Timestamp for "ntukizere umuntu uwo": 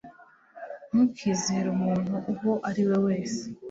0.91-2.53